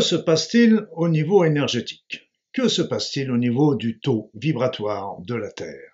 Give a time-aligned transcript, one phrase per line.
[0.00, 2.30] Se passe-t-il au niveau énergétique?
[2.54, 5.92] Que se passe-t-il au niveau du taux vibratoire de la Terre?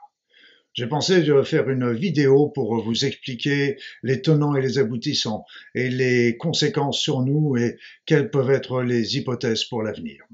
[0.75, 5.91] J'ai pensé de faire une vidéo pour vous expliquer les tenants et les aboutissants et
[5.91, 10.25] les conséquences sur nous et quelles peuvent être les hypothèses pour l'avenir.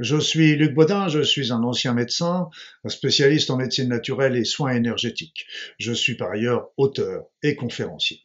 [0.00, 2.48] Je suis Luc Baudin, je suis un ancien médecin,
[2.86, 5.46] spécialiste en médecine naturelle et soins énergétiques.
[5.78, 8.22] Je suis par ailleurs auteur et conférencier.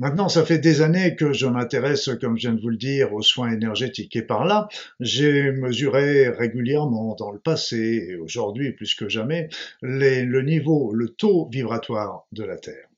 [0.00, 3.12] Maintenant, ça fait des années que je m'intéresse, comme je viens de vous le dire,
[3.12, 4.16] aux soins énergétiques.
[4.16, 4.66] Et par là,
[4.98, 9.50] j'ai mesuré régulièrement dans le passé, et aujourd'hui plus que jamais,
[9.82, 12.88] le niveau, le taux vibratoire de la Terre.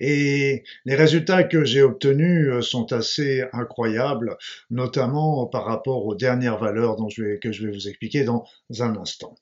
[0.00, 4.36] Et les résultats que j'ai obtenus euh, sont assez incroyables,
[4.70, 8.44] notamment par rapport aux dernières valeurs dont que je vais vous expliquer dans
[8.80, 9.36] un instant.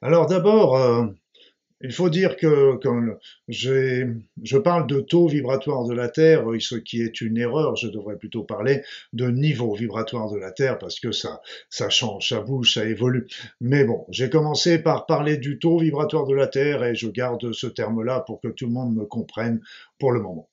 [0.00, 1.06] Alors d'abord, euh,
[1.84, 2.98] il faut dire que quand
[3.48, 8.16] je parle de taux vibratoire de la Terre, ce qui est une erreur, je devrais
[8.16, 8.82] plutôt parler
[9.12, 13.26] de niveau vibratoire de la Terre parce que ça, ça change, ça bouge, ça évolue.
[13.60, 17.52] Mais bon, j'ai commencé par parler du taux vibratoire de la Terre et je garde
[17.52, 19.60] ce terme-là pour que tout le monde me comprenne
[19.98, 20.48] pour le moment.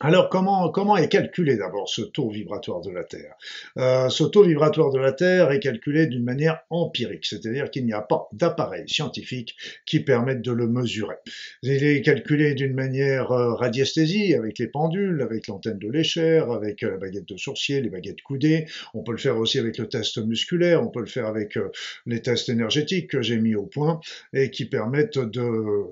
[0.00, 3.34] Alors comment, est calculé d'abord ce taux vibratoire de la Terre?
[3.78, 7.92] Euh, Ce taux vibratoire de la Terre est calculé d'une manière empirique, c'est-à-dire qu'il n'y
[7.92, 11.16] a pas d'appareil scientifique qui permette de le mesurer.
[11.62, 16.84] Il est calculé d'une manière euh, radiesthésie, avec les pendules, avec l'antenne de l'échelle, avec
[16.84, 18.66] euh, la baguette de sourcier, les baguettes coudées.
[18.94, 21.58] On peut le faire aussi avec le test musculaire, on peut le faire avec
[22.06, 24.00] les tests énergétiques que j'ai mis au point
[24.32, 25.90] et qui permettent de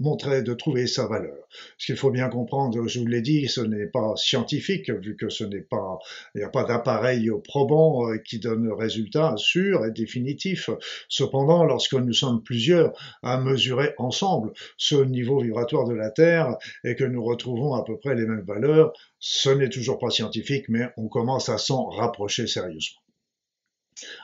[0.00, 1.36] montrer, de trouver sa valeur.
[1.76, 5.28] Ce qu'il faut bien comprendre, je vous l'ai dit, ce n'est pas scientifique, vu que
[5.28, 5.98] ce n'est pas,
[6.34, 10.70] il n'y a pas d'appareil probant euh, qui donne résultat sûr et définitif.
[11.08, 12.92] Cependant, lorsque nous sommes plusieurs
[13.22, 17.98] à mesurer ensemble ce niveau vibratoire de la Terre et que nous retrouvons à peu
[17.98, 22.46] près les mêmes valeurs, ce n'est toujours pas scientifique, mais on commence à s'en rapprocher
[22.46, 23.07] sérieusement.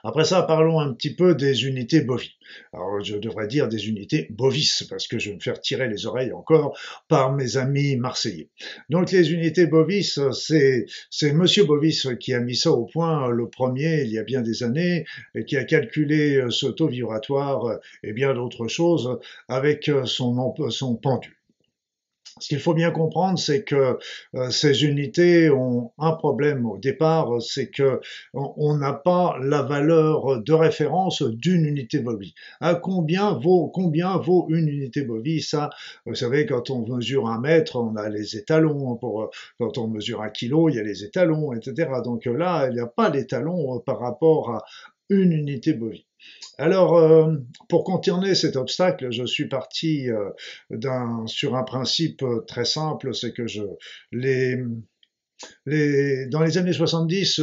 [0.02, 2.30] Après ça, parlons un petit peu des unités bovines.
[2.72, 6.06] Alors, je devrais dire des unités bovis, parce que je vais me faire tirer les
[6.06, 8.48] oreilles encore par mes amis marseillais.
[8.90, 10.86] Donc, les unités bovis, c'est,
[11.32, 14.62] Monsieur Bovis qui a mis ça au point le premier, il y a bien des
[14.62, 19.18] années, et qui a calculé ce taux vibratoire et bien d'autres choses
[19.48, 21.34] avec son, son pendule.
[22.40, 23.98] Ce qu'il faut bien comprendre, c'est que
[24.34, 28.00] euh, ces unités ont un problème au départ, c'est que
[28.32, 32.34] on n'a pas la valeur de référence d'une unité bovie.
[32.60, 35.70] À combien vaut combien vaut une unité bovie Ça,
[36.06, 38.96] vous savez, quand on mesure un mètre, on a les étalons.
[38.96, 41.88] Pour quand on mesure un kilo, il y a les étalons, etc.
[42.04, 44.64] Donc là, il n'y a pas d'étalons par rapport à
[45.08, 46.02] une unité bovine.
[46.58, 47.34] Alors, euh,
[47.68, 50.30] pour contourner cet obstacle, je suis parti euh,
[51.26, 53.44] sur un principe euh, très simple, c'est que
[55.66, 57.40] dans les années 70,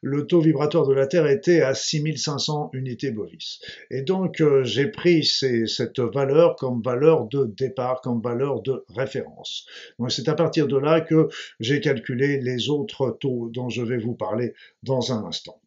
[0.00, 3.60] le taux vibratoire de la Terre était à 6500 unités bovis.
[3.90, 9.66] Et donc, j'ai pris cette valeur comme valeur de départ, comme valeur de référence.
[10.08, 11.28] C'est à partir de là que
[11.60, 15.60] j'ai calculé les autres taux dont je vais vous parler dans un instant.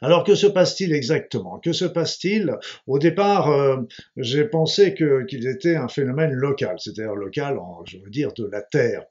[0.00, 1.58] Alors que se passe-t-il exactement?
[1.58, 2.56] Que se passe-t-il?
[2.86, 3.76] Au départ, euh,
[4.16, 9.04] j'ai pensé qu'ils étaient un phénomène local, c'est-à-dire local, je veux dire, de la Terre,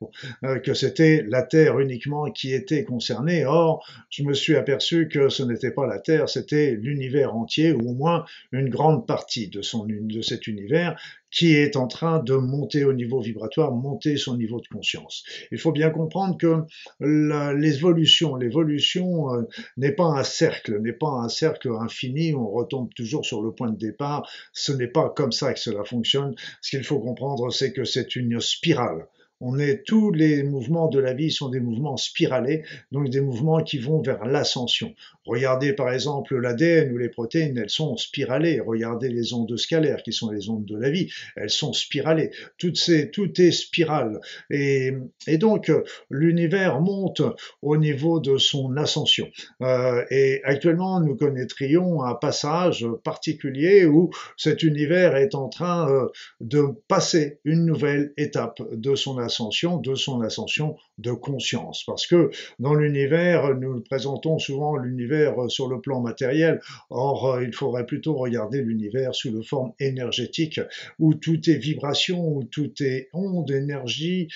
[0.44, 3.46] euh, que c'était la Terre uniquement qui était concernée.
[3.46, 7.90] Or, je me suis aperçu que ce n'était pas la Terre, c'était l'univers entier, ou
[7.90, 11.00] au moins une grande partie de, de cet univers
[11.32, 15.24] qui est en train de monter au niveau vibratoire, monter son niveau de conscience.
[15.52, 16.64] Il faut bien comprendre que
[17.00, 19.44] l'évolution, l'évolution euh,
[19.78, 23.72] n'est pas un cercle, n'est pas un cercle infini, on retombe toujours sur le point
[23.72, 26.36] de départ, ce n'est pas comme ça que cela fonctionne.
[26.62, 29.08] Ce qu'il faut comprendre, c'est que c'est une spirale.
[29.40, 33.62] On est tous les mouvements de la vie sont des mouvements spiralés, donc des mouvements
[33.62, 34.96] qui vont vers l'ascension.
[35.28, 38.60] Regardez par exemple l'ADN ou les protéines, elles sont spiralées.
[38.60, 42.32] Regardez les ondes scalaires qui sont les ondes de la vie, elles sont spiralées.
[42.58, 44.20] Toutes ces, tout est spirale.
[44.50, 44.94] Et,
[45.28, 45.72] et donc
[46.10, 47.22] l'univers monte
[47.62, 49.28] au niveau de son ascension.
[49.62, 56.08] Euh, et actuellement, nous connaîtrions un passage particulier où cet univers est en train euh,
[56.42, 61.84] de passer une nouvelle étape de son ascension de son ascension de conscience.
[61.86, 66.60] Parce que dans l'univers, nous présentons souvent l'univers euh, sur le plan matériel.
[66.90, 70.60] Or, euh, il faudrait plutôt regarder l'univers sous le forme énergétique,
[71.00, 74.28] où tout est vibration, où tout est onde, énergie,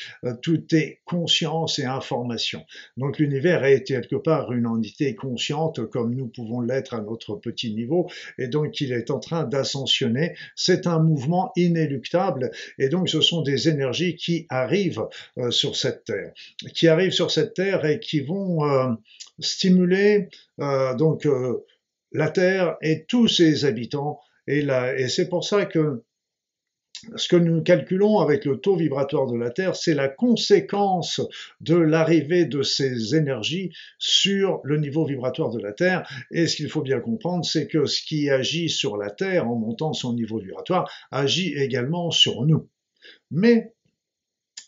[0.41, 2.63] tout est conscience et information.
[2.97, 7.73] Donc l'univers est quelque part une entité consciente comme nous pouvons l'être à notre petit
[7.73, 10.35] niveau, et donc il est en train d'ascensionner.
[10.55, 15.07] C'est un mouvement inéluctable, et donc ce sont des énergies qui arrivent
[15.49, 16.33] sur cette terre,
[16.73, 18.93] qui arrivent sur cette terre et qui vont euh,
[19.39, 20.29] stimuler euh,
[20.97, 21.65] donc euh,
[22.11, 24.19] la Terre et tous ses habitants.
[24.47, 26.03] Et c'est pour ça que
[27.15, 31.21] ce que nous calculons avec le taux vibratoire de la Terre, c'est la conséquence
[31.59, 36.07] de l'arrivée de ces énergies sur le niveau vibratoire de la Terre.
[36.31, 39.55] Et ce qu'il faut bien comprendre, c'est que ce qui agit sur la Terre en
[39.55, 42.69] montant son niveau vibratoire agit également sur nous.
[43.31, 43.73] Mais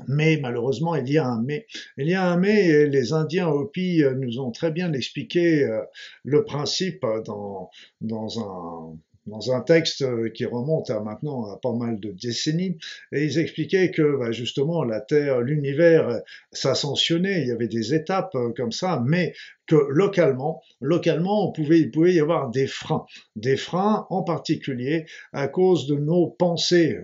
[0.07, 1.65] mais malheureusement, il y a un mais.
[1.97, 5.81] Il y a un mais, les Indiens Hopi euh, nous ont très bien expliqué euh,
[6.23, 7.69] le principe dans,
[8.01, 12.77] dans un texte euh, qui remonte à maintenant à pas mal de décennies,
[13.11, 16.21] et ils expliquaient que bah, justement la Terre, l'univers
[16.51, 19.33] s'ascensionnait, il y avait des étapes comme ça, mais
[19.65, 23.05] que localement, localement, on il pouvait y avoir des freins,
[23.35, 26.99] des freins en particulier à cause de nos pensées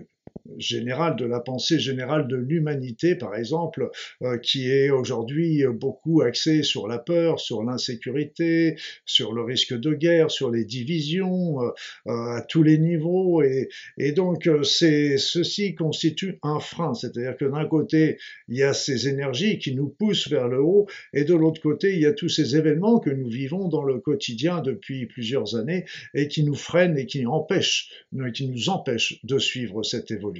[0.58, 3.90] générale de la pensée générale de l'humanité, par exemple,
[4.22, 9.94] euh, qui est aujourd'hui beaucoup axée sur la peur, sur l'insécurité, sur le risque de
[9.94, 11.70] guerre, sur les divisions euh,
[12.08, 13.42] euh, à tous les niveaux.
[13.42, 13.68] Et,
[13.98, 18.18] et donc, ceci constitue un frein, c'est-à-dire que d'un côté,
[18.48, 21.94] il y a ces énergies qui nous poussent vers le haut, et de l'autre côté,
[21.94, 25.84] il y a tous ces événements que nous vivons dans le quotidien depuis plusieurs années
[26.14, 27.90] et qui nous freinent et qui empêchent,
[28.34, 30.39] qui nous empêchent de suivre cette évolution.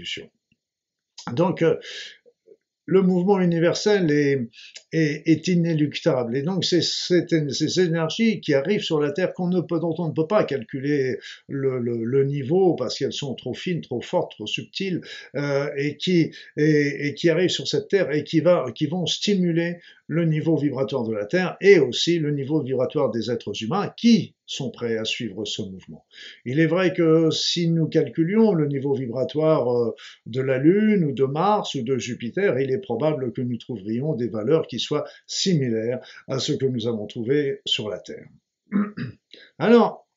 [1.33, 1.77] Donc, euh,
[2.91, 4.11] le mouvement universel
[4.93, 6.37] est, inéluctable.
[6.37, 10.09] Et donc, c'est ces énergies qui arrivent sur la Terre qu'on ne peut, dont on
[10.09, 11.19] ne peut pas calculer
[11.49, 15.03] le, niveau parce qu'elles sont trop fines, trop fortes, trop subtiles,
[15.37, 16.33] euh, et, qui,
[17.29, 21.79] arrivent sur cette Terre et qui vont stimuler le niveau vibratoire de la Terre et
[21.79, 26.05] aussi le niveau vibratoire des êtres humains qui sont prêts à suivre ce mouvement.
[26.45, 29.95] Il est vrai que si nous calculions le niveau vibratoire euh,
[30.27, 34.15] de la Lune ou de Mars ou de Jupiter, il est probable que nous trouverions
[34.15, 38.27] des valeurs qui soient similaires à ce que nous avons trouvé sur la Terre.
[39.59, 40.09] Alors,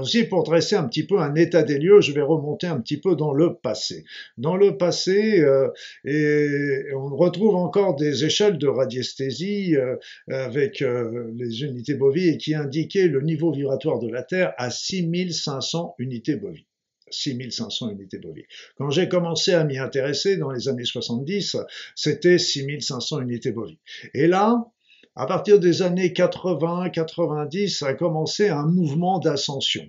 [0.00, 3.00] aussi, pour dresser un petit peu un état des lieux, je vais remonter un petit
[3.00, 4.04] peu dans le passé.
[4.36, 5.68] Dans le passé, euh,
[6.04, 9.96] et on retrouve encore des échelles de radiesthésie euh,
[10.28, 15.94] avec euh, les unités bovies qui indiquaient le niveau vibratoire de la Terre à 6500
[15.98, 16.66] unités bovies.
[17.10, 18.44] 6500 unités bovies.
[18.76, 21.56] Quand j'ai commencé à m'y intéresser dans les années 70,
[21.94, 23.78] c'était 6500 unités bovies.
[24.12, 24.70] Et là,
[25.18, 29.82] à partir des années 80-90, a commencé un mouvement d'ascension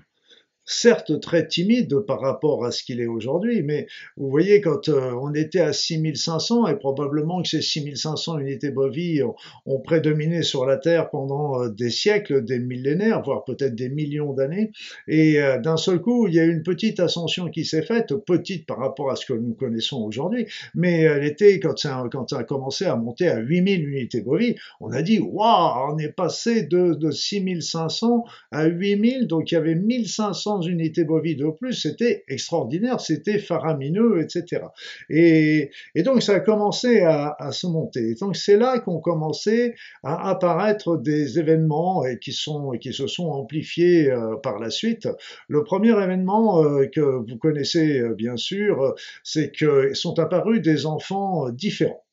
[0.69, 3.87] certes très timide par rapport à ce qu'il est aujourd'hui, mais
[4.17, 9.23] vous voyez, quand euh, on était à 6500, et probablement que ces 6500 unités bovies
[9.65, 14.33] ont, prédominé sur la Terre pendant euh, des siècles, des millénaires, voire peut-être des millions
[14.33, 14.71] d'années,
[15.07, 18.67] et euh, d'un seul coup, il y a une petite ascension qui s'est faite, petite
[18.67, 20.45] par rapport à ce que nous connaissons aujourd'hui,
[20.75, 24.55] mais elle était, quand ça, quand ça a commencé à monter à 8000 unités bovies,
[24.79, 29.57] on a dit, waouh, on est passé de, de 6500 à 8000, donc il y
[29.57, 34.63] avait 1500 unités bovies de plus, c'était extraordinaire, c'était faramineux, etc.
[35.09, 38.11] Et, donc ça a commencé à, se monter.
[38.11, 43.07] Et donc c'est là qu'ont commencé à apparaître des événements et qui, sont, qui se
[43.07, 45.07] sont amplifiés euh, par la suite.
[45.47, 50.85] Le premier événement euh, que vous connaissez euh, bien sûr, c'est que sont apparus des
[50.85, 52.03] enfants différents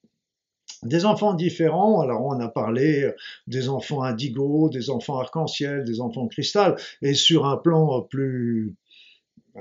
[0.86, 2.00] des enfants différents.
[2.00, 3.10] Alors on a parlé
[3.46, 8.74] des enfants indigo, des enfants arc-en-ciel, des enfants cristal, et sur un plan plus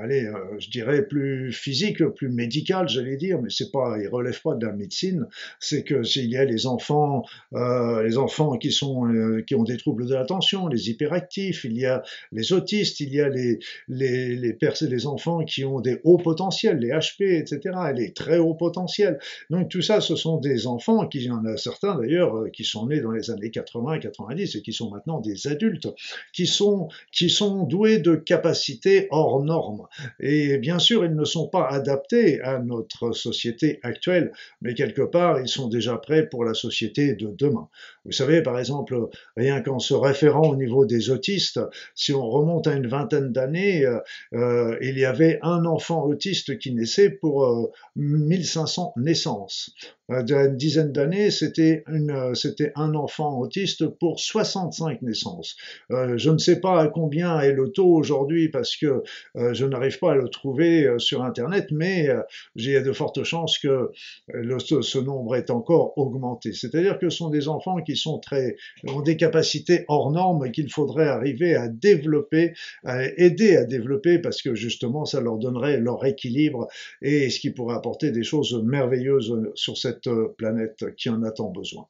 [0.01, 4.39] allez, euh, je dirais plus physique, plus médical, j'allais dire, mais c'est pas, il relève
[4.41, 5.27] pas de la médecine.
[5.59, 7.23] C'est que s'il y a les enfants,
[7.53, 11.77] euh, les enfants qui sont, euh, qui ont des troubles de l'attention, les hyperactifs, il
[11.77, 15.99] y a les autistes, il y a les les les, les enfants qui ont des
[16.03, 19.19] hauts potentiels, les HP, etc., les très hauts potentiels.
[19.49, 22.63] Donc tout ça, ce sont des enfants qui, il y en a certains d'ailleurs, qui
[22.63, 25.87] sont nés dans les années 80, 90 et qui sont maintenant des adultes,
[26.33, 29.84] qui sont qui sont doués de capacités hors normes
[30.19, 35.39] Et bien sûr, ils ne sont pas adaptés à notre société actuelle, mais quelque part,
[35.39, 37.69] ils sont déjà prêts pour la société de demain.
[38.05, 41.59] Vous savez, par exemple, rien qu'en se référant au niveau des autistes,
[41.95, 43.99] si on remonte à une vingtaine d'années, euh,
[44.33, 49.71] euh il y avait un enfant autiste qui naissait pour euh, 1500 naissances.
[50.11, 52.33] Euh, il y a une dizaine d'années, c'était euh,
[52.75, 55.55] un enfant autiste pour 65 naissances.
[55.91, 59.03] Euh, je ne sais pas à combien est le taux aujourd'hui parce que
[59.35, 62.10] euh, je n'arrive pas à le trouver euh, sur Internet, mais
[62.55, 63.91] il y a de fortes chances que
[64.27, 66.53] le, ce nombre est encore augmenté.
[66.53, 68.55] C'est-à-dire que ce sont des enfants qui sont très
[68.88, 72.53] ont des capacités hors normes qu'il faudrait arriver à développer,
[72.84, 76.67] à aider à développer parce que justement ça leur donnerait leur équilibre
[77.01, 81.51] et ce qui pourrait apporter des choses merveilleuses sur cette planète qui en a tant
[81.51, 81.88] besoin.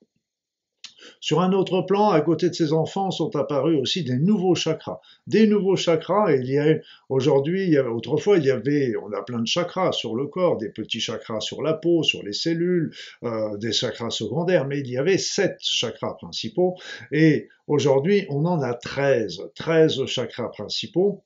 [1.19, 4.99] Sur un autre plan, à côté de ces enfants sont apparus aussi des nouveaux chakras.
[5.27, 6.75] Des nouveaux chakras, et il y a
[7.09, 10.99] aujourd'hui, autrefois, il y avait, on a plein de chakras sur le corps, des petits
[10.99, 12.93] chakras sur la peau, sur les cellules,
[13.23, 16.75] euh, des chakras secondaires, mais il y avait sept chakras principaux,
[17.11, 21.23] et aujourd'hui, on en a 13, 13 chakras principaux.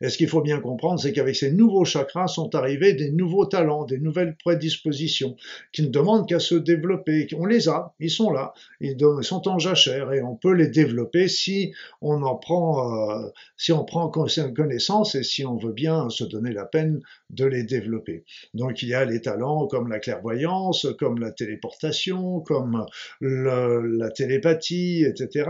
[0.00, 3.46] Et ce qu'il faut bien comprendre, c'est qu'avec ces nouveaux chakras sont arrivés des nouveaux
[3.46, 5.36] talents, des nouvelles prédispositions,
[5.72, 7.28] qui ne demandent qu'à se développer.
[7.36, 11.28] On les a, ils sont là, ils sont en jachère et on peut les développer
[11.28, 16.24] si on en prend, euh, si on prend connaissance et si on veut bien se
[16.24, 17.00] donner la peine
[17.30, 18.24] de les développer.
[18.54, 22.86] Donc il y a les talents comme la clairvoyance, comme la téléportation, comme
[23.20, 25.48] la télépathie, etc.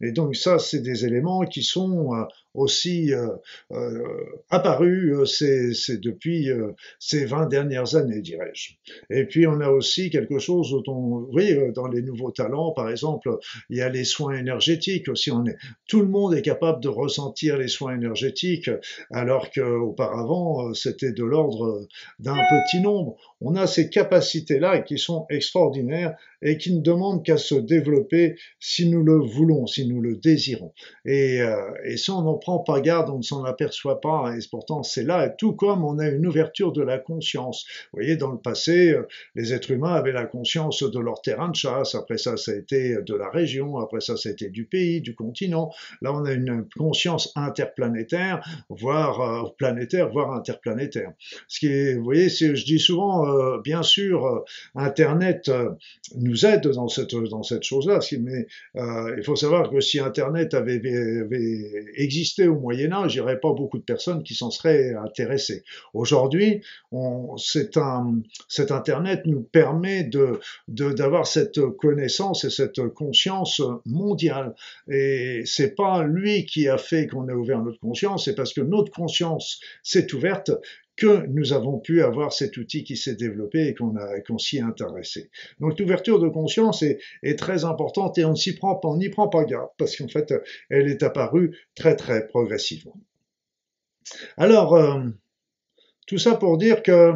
[0.00, 3.28] Et donc ça, c'est des éléments qui sont euh, aussi euh,
[3.72, 4.02] euh,
[4.48, 6.48] apparu euh, c'est depuis
[6.98, 8.74] ces 20 dernières années, dirais-je.
[9.10, 12.90] Et puis on a aussi quelque chose dont on, oui, dans les nouveaux talents, par
[12.90, 13.38] exemple,
[13.68, 15.30] il y a les soins énergétiques aussi.
[15.30, 15.56] On est,
[15.88, 18.70] tout le monde est capable de ressentir les soins énergétiques,
[19.10, 21.86] alors qu'auparavant c'était de l'ordre
[22.18, 23.16] d'un petit nombre.
[23.40, 28.88] On a ces capacités-là qui sont extraordinaires et qui ne demandent qu'à se développer si
[28.88, 30.72] nous le voulons, si nous le désirons.
[31.04, 31.40] Et,
[31.84, 35.04] et si on n'en prend pas garde, on ne s'en aperçoit pas, et pourtant c'est
[35.04, 37.66] là, tout comme on a une ouverture de la conscience.
[37.92, 41.48] Vous voyez, dans le passé, euh, les êtres humains avaient la conscience de leur terrain
[41.48, 44.48] de chasse, après ça, ça a été de la région, après ça, ça a été
[44.48, 45.70] du pays, du continent.
[46.02, 51.12] Là, on a une conscience interplanétaire, voire euh, planétaire, voire interplanétaire.
[51.48, 54.44] Ce qui est, vous voyez, je dis souvent, euh, bien sûr, euh,
[54.74, 55.50] Internet
[56.16, 58.00] nous aide dans cette, dans cette chose-là.
[58.20, 60.80] Mais euh, il faut savoir que si Internet avait
[61.96, 65.64] existé au Moyen Âge, il n'y aurait pas beaucoup de personnes qui s'en seraient intéressées.
[65.94, 66.62] Aujourd'hui,
[67.36, 67.76] cet
[68.70, 70.10] Internet nous permet
[70.68, 74.54] d'avoir cette connaissance et cette conscience mondiale.
[74.88, 78.60] Et c'est pas lui qui a fait qu'on a ouvert notre conscience, c'est parce que
[78.60, 80.50] notre conscience s'est ouverte
[81.00, 83.94] que nous avons pu avoir cet outil qui s'est développé et qu'on
[84.26, 85.30] qu'on s'y est intéressé.
[85.58, 89.44] Donc l'ouverture de conscience est, est, très importante et on s'y prend n'y prend pas
[89.44, 90.34] garde parce qu'en fait
[90.68, 92.96] elle est apparue très très progressivement.
[94.36, 95.00] Alors euh,
[96.06, 97.14] tout ça pour dire que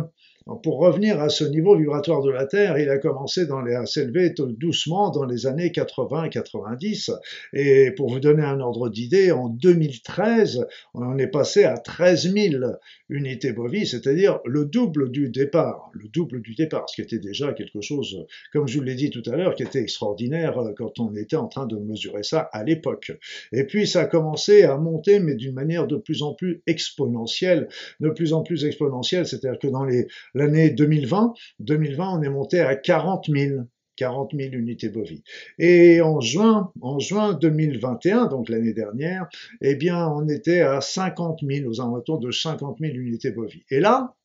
[0.63, 5.11] pour revenir à ce niveau vibratoire de la Terre, il a commencé à s'élever doucement
[5.11, 7.13] dans les années 80-90.
[7.55, 12.65] Et pour vous donner un ordre d'idée, en 2013, on est passé à 13 000
[13.09, 15.91] unités bovies, c'est-à-dire le double du départ.
[15.95, 19.11] Le double du départ, ce qui était déjà quelque chose, comme je vous l'ai dit
[19.11, 22.65] tout à l'heure, qui était extraordinaire quand on était en train de mesurer ça à
[22.65, 23.13] l'époque.
[23.53, 27.69] Et puis ça a commencé à monter, mais d'une manière de plus en plus exponentielle,
[28.01, 32.61] de plus en plus exponentielle, c'est-à-dire que dans les l'année 2020, 2020, on est monté
[32.61, 33.63] à 40 000.
[33.97, 35.23] 40 000 unités bovies.
[35.59, 39.29] Et en juin, en juin 2021, donc l'année dernière,
[39.61, 43.63] eh bien, on était à 50 000, aux alentours de 50 000 unités bovies.
[43.71, 44.17] Et là,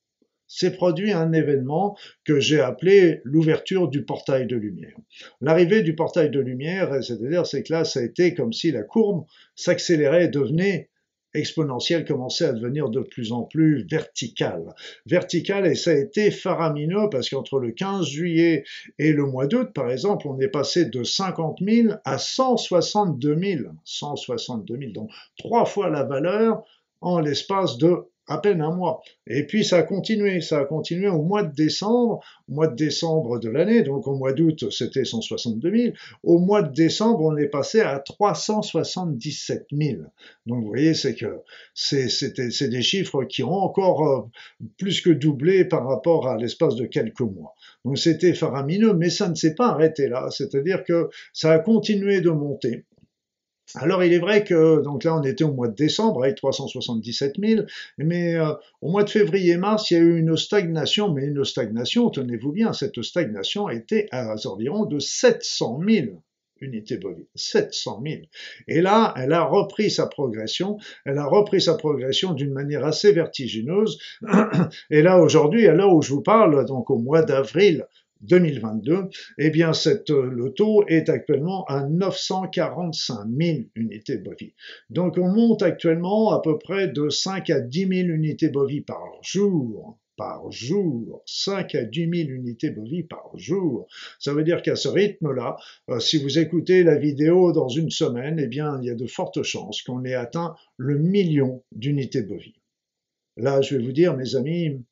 [0.50, 4.98] s'est produit un événement que j'ai appelé l'ouverture du portail de lumière.
[5.42, 8.82] L'arrivée du portail de lumière, c'est-à-dire, c'est que là, ça a été comme si la
[8.82, 9.26] courbe
[9.56, 10.89] s'accélérait et devenait
[11.34, 14.74] exponentielle commençait à devenir de plus en plus verticale.
[15.06, 18.64] Verticale, et ça a été faramineux parce qu'entre le 15 juillet
[18.98, 23.64] et le mois d'août, par exemple, on est passé de 50 000 à 162 000.
[23.84, 26.64] 162 000, donc trois fois la valeur
[27.02, 29.02] en l'espace de à peine un mois.
[29.28, 32.76] Et puis ça a continué, ça a continué au mois de décembre, au mois de
[32.76, 35.94] décembre de l'année, donc au mois d'août c'était 162 000,
[36.24, 40.02] au mois de décembre on est passé à 377 000.
[40.46, 41.42] Donc vous voyez, c'est que
[41.74, 46.86] c'est des chiffres qui ont encore euh, plus que doublé par rapport à l'espace de
[46.86, 47.56] quelques mois.
[47.84, 52.22] Donc c'était faramineux, mais ça ne s'est pas arrêté là, c'est-à-dire que ça a continué
[52.22, 52.86] de monter.
[53.76, 57.36] Alors il est vrai que donc là on était au mois de décembre avec 377
[57.40, 57.62] 000,
[57.98, 62.10] mais euh, au mois de février-mars il y a eu une stagnation, mais une stagnation,
[62.10, 66.08] tenez-vous bien, cette stagnation était à environ de 700 000
[66.62, 68.22] unités bovines, 700 000.
[68.68, 73.12] Et là, elle a repris sa progression, elle a repris sa progression d'une manière assez
[73.12, 73.98] vertigineuse.
[74.90, 77.88] Et là, aujourd'hui, à l'heure où je vous parle, donc au mois d'avril
[78.22, 84.52] 2022, eh bien, cette, le taux est actuellement à 945 000 unités bovines.
[84.90, 89.04] Donc, on monte actuellement à peu près de 5 à 10 000 unités bovines par
[89.22, 93.88] jour par jour, 5 à 10 000 unités bovines par jour.
[94.20, 95.56] Ça veut dire qu'à ce rythme-là,
[95.90, 99.08] euh, si vous écoutez la vidéo dans une semaine, eh bien, il y a de
[99.08, 102.52] fortes chances qu'on ait atteint le million d'unités bovines.
[103.38, 104.84] Là, je vais vous dire, mes amis,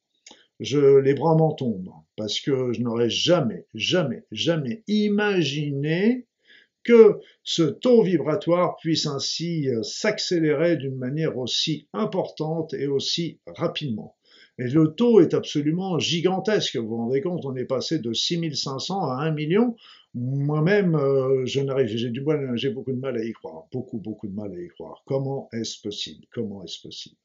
[0.60, 6.28] je, les bras m'en tombent, parce que je n'aurais jamais, jamais, jamais imaginé
[6.84, 14.16] que ce taux vibratoire puisse ainsi euh, s'accélérer d'une manière aussi importante et aussi rapidement.
[14.58, 16.78] Et le taux est absolument gigantesque.
[16.78, 19.76] Vous vous rendez compte, on est passé de 6500 à 1 million.
[20.16, 24.00] Moi-même, euh, je n'arrive, j'ai du mal, j'ai beaucoup de mal à y croire, beaucoup,
[24.00, 25.04] beaucoup de mal à y croire.
[25.06, 26.26] Comment est-ce possible?
[26.32, 27.18] Comment est-ce possible?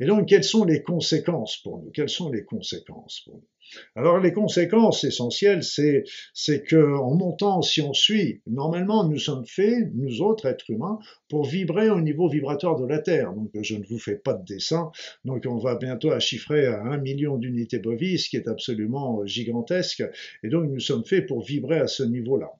[0.00, 1.90] Et donc, quelles sont les conséquences pour nous?
[1.90, 3.48] Quelles sont les conséquences pour nous?
[3.94, 9.44] Alors les conséquences essentielles, c'est c'est que en montant, si on suit, normalement nous sommes
[9.44, 10.98] faits, nous autres êtres humains,
[11.28, 13.34] pour vibrer au niveau vibratoire de la Terre.
[13.34, 14.90] Donc je ne vous fais pas de dessin.
[15.24, 20.02] Donc on va bientôt chiffrer à un million d'unités bovies, ce qui est absolument gigantesque.
[20.42, 22.50] Et donc nous sommes faits pour vibrer à ce niveau-là.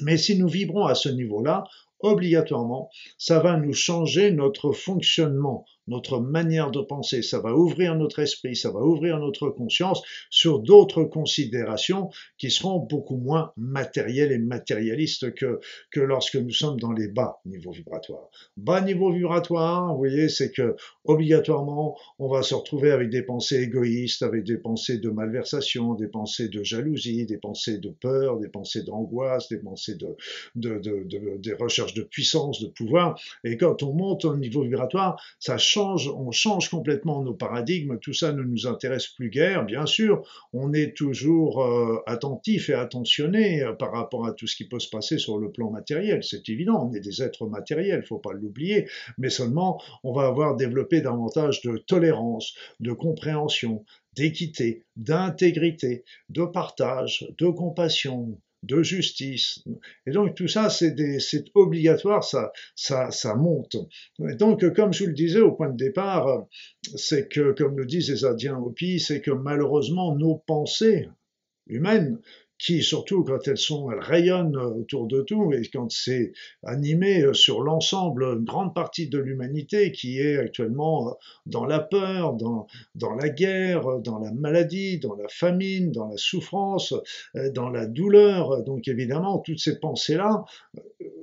[0.00, 1.64] Mais si nous vibrons à ce niveau-là,
[2.00, 8.20] obligatoirement, ça va nous changer notre fonctionnement notre manière de penser, ça va ouvrir notre
[8.20, 14.38] esprit, ça va ouvrir notre conscience sur d'autres considérations qui seront beaucoup moins matérielles et
[14.38, 15.60] matérialistes que,
[15.90, 18.28] que lorsque nous sommes dans les bas niveaux vibratoires.
[18.56, 23.60] Bas niveau vibratoire, vous voyez, c'est que obligatoirement, on va se retrouver avec des pensées
[23.62, 28.48] égoïstes, avec des pensées de malversation, des pensées de jalousie, des pensées de peur, des
[28.48, 30.16] pensées d'angoisse, des pensées de,
[30.54, 33.18] de, de, de, des recherches de puissance, de pouvoir.
[33.44, 38.32] Et quand on monte au niveau vibratoire, ça on change complètement nos paradigmes, tout ça
[38.32, 43.72] ne nous intéresse plus guère, bien sûr, on est toujours euh, attentif et attentionné euh,
[43.72, 46.88] par rapport à tout ce qui peut se passer sur le plan matériel, c'est évident,
[46.88, 48.88] on est des êtres matériels, faut pas l'oublier,
[49.18, 57.26] mais seulement on va avoir développé davantage de tolérance, de compréhension, d'équité, d'intégrité, de partage,
[57.38, 59.64] de compassion, de justice.
[60.06, 60.94] Et donc tout ça, c'est
[61.54, 63.76] obligatoire, ça, ça, ça monte.
[64.28, 66.46] Et donc, comme je vous le disais au point de départ,
[66.94, 71.08] c'est que, comme le disent les Indiens Hopi, c'est que malheureusement nos pensées
[71.66, 72.18] humaines
[72.62, 77.60] qui, surtout quand elles sont, elles rayonnent autour de tout et quand c'est animé sur
[77.60, 83.30] l'ensemble, une grande partie de l'humanité qui est actuellement dans la peur, dans, dans la
[83.30, 86.94] guerre, dans la maladie, dans la famine, dans la souffrance,
[87.52, 88.62] dans la douleur.
[88.62, 90.44] Donc évidemment, toutes ces pensées-là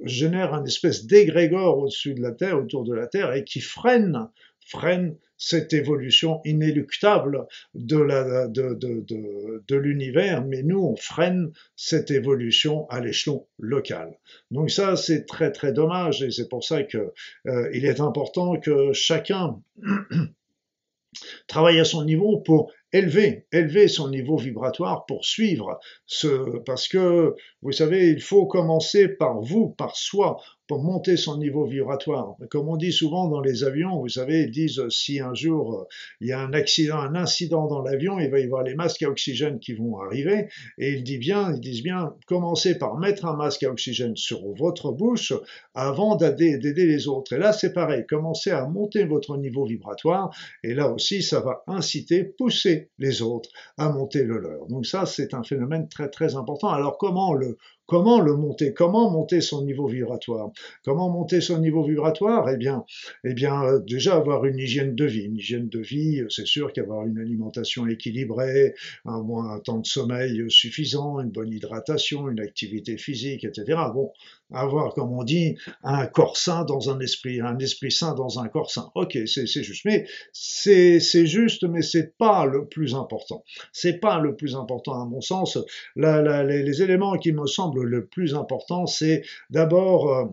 [0.03, 4.29] génèrent un espèce d'égrégore au-dessus de la Terre, autour de la Terre, et qui freinent,
[4.65, 14.19] freinent cette évolution inéluctable de, l'univers, mais nous, on freine cette évolution à l'échelon local.
[14.51, 17.13] Donc ça, c'est très très dommage, et c'est pour ça que
[17.47, 19.61] euh, il est important que chacun
[21.47, 27.33] travaille à son niveau pour élever, élever son niveau vibratoire pour suivre ce, parce que,
[27.61, 30.37] vous savez, il faut commencer par vous, par soi,
[30.69, 32.35] pour monter son niveau vibratoire.
[32.51, 35.83] Comme on dit souvent dans les avions, vous savez, ils disent si un jour euh,
[36.21, 39.01] il y a un accident, un incident dans l'avion, il va y avoir les masques
[39.01, 43.25] à oxygène qui vont arriver, et ils disent bien, ils disent bien, commencez par mettre
[43.25, 45.33] un masque à oxygène sur votre bouche
[45.73, 47.33] avant d'aider les autres.
[47.33, 50.29] Et là, c'est pareil, commencez à monter votre niveau vibratoire,
[50.63, 54.67] et là aussi, ça va inciter, pousser les autres à monter le leur.
[54.67, 56.69] Donc ça, c'est un phénomène très très important.
[56.69, 57.57] Alors comment le
[57.89, 58.71] Comment le monter?
[58.71, 60.51] Comment monter son niveau vibratoire?
[60.83, 62.47] Comment monter son niveau vibratoire?
[62.47, 62.85] Eh bien,
[63.23, 65.23] eh bien, euh, déjà avoir une hygiène de vie.
[65.23, 68.75] Une hygiène de vie, euh, c'est sûr qu'avoir une alimentation équilibrée,
[69.05, 73.79] un, temps de sommeil suffisant, une bonne hydratation, une activité physique, etc.
[73.91, 74.11] Bon,
[74.51, 78.47] avoir, comme on dit, un corps sain dans un esprit, un esprit sain dans un
[78.47, 78.91] corps sain.
[78.95, 83.43] Ok, c'est juste, mais c'est juste, mais c'est pas le plus important.
[83.73, 85.57] C'est pas le plus important à mon sens.
[85.95, 90.25] Les, éléments qui me semblent le plus important, c'est d'abord euh,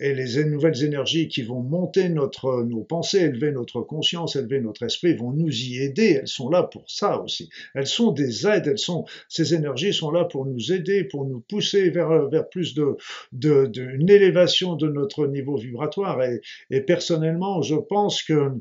[0.00, 4.82] et les nouvelles énergies qui vont monter notre, nos pensées, élever notre conscience, élever notre
[4.84, 6.18] esprit, vont nous y aider.
[6.20, 7.48] Elles sont là pour ça aussi.
[7.74, 8.74] Elles sont des aides.
[9.28, 12.96] Ces énergies sont là pour nous aider, pour nous pousser vers, vers plus de,
[14.10, 16.20] élévation de notre niveau vibratoire.
[16.70, 18.52] Et personnellement, je pense que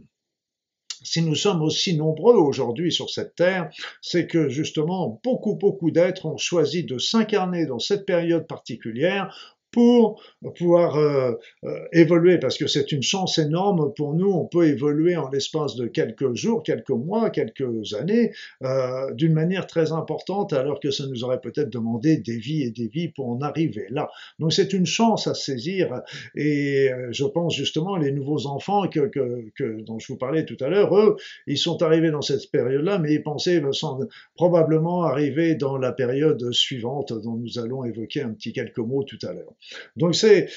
[1.03, 3.69] si nous sommes aussi nombreux aujourd'hui sur cette terre,
[4.01, 10.21] c'est que justement beaucoup, beaucoup d'êtres ont choisi de s'incarner dans cette période particulière pour
[10.55, 11.33] pouvoir euh,
[11.65, 14.31] euh, évoluer, parce que c'est une chance énorme pour nous.
[14.31, 18.31] On peut évoluer en l'espace de quelques jours, quelques mois, quelques années,
[18.61, 22.71] euh, d'une manière très importante, alors que ça nous aurait peut-être demandé des vies et
[22.71, 24.09] des vies pour en arriver là.
[24.39, 26.01] Donc c'est une chance à saisir,
[26.35, 30.57] et je pense justement les nouveaux enfants que, que, que, dont je vous parlais tout
[30.61, 31.15] à l'heure, eux,
[31.47, 36.51] ils sont arrivés dans cette période-là, mais ils pensaient sont probablement arriver dans la période
[36.51, 39.53] suivante dont nous allons évoquer un petit quelques mots tout à l'heure.
[39.95, 40.49] Donc c'est,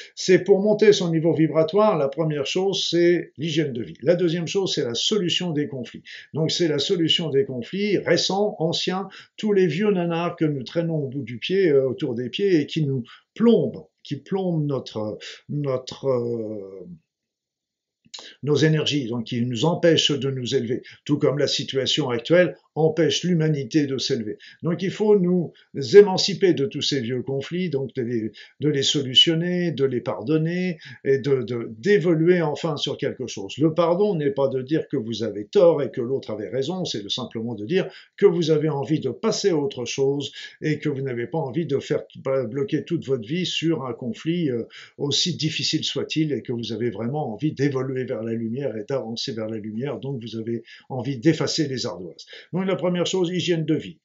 [0.44, 3.96] pour monter son niveau vibratoire, la première chose, c'est l'hygiène de vie.
[4.02, 6.02] La deuxième chose, c'est la solution des conflits.
[6.34, 10.96] Donc c'est la solution des conflits récents, anciens, tous les vieux nanars que nous traînons
[10.96, 15.18] au bout du pied, euh, autour des pieds, et qui nous plombent, qui plombent notre,
[15.48, 16.88] notre, euh,
[18.42, 23.24] nos énergies, donc qui nous empêchent de nous élever, tout comme la situation actuelle empêche
[23.24, 24.38] l'humanité de s'élever.
[24.62, 25.52] Donc il faut nous
[25.94, 31.44] émanciper de tous ces vieux conflits, donc de les, solutionner, de les pardonner et de
[31.78, 33.56] d'évoluer enfin sur quelque chose.
[33.58, 36.84] Le pardon n'est pas de dire que vous avez tort et que l'autre avait raison,
[36.84, 40.88] c'est simplement de dire que vous avez envie de passer à autre chose et que
[40.88, 42.02] vous n'avez pas envie de faire
[42.48, 44.64] bloquer toute votre vie sur un conflit euh,
[44.98, 49.32] aussi difficile soit-il et que vous avez vraiment envie d'évoluer vers la lumière et d'avancer
[49.32, 52.26] vers la lumière, donc vous avez envie d'effacer les ardoises.
[52.66, 53.98] La première chose, hygiène de vie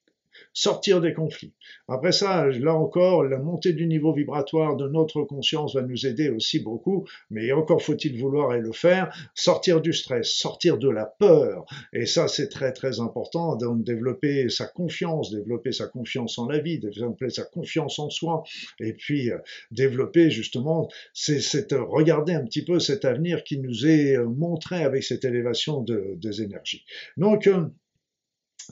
[0.52, 1.54] sortir des conflits.
[1.88, 6.28] Après ça, là encore, la montée du niveau vibratoire de notre conscience va nous aider
[6.28, 11.06] aussi beaucoup, mais encore faut-il vouloir et le faire, sortir du stress, sortir de la
[11.06, 11.64] peur.
[11.92, 16.58] Et ça, c'est très très important, donc développer sa confiance, développer sa confiance en la
[16.58, 18.42] vie, développer sa confiance en soi,
[18.80, 19.38] et puis euh,
[19.70, 21.40] développer justement, c'est
[21.72, 26.14] regarder un petit peu cet avenir qui nous est euh, montré avec cette élévation de,
[26.16, 26.84] des énergies.
[27.16, 27.66] Donc, euh,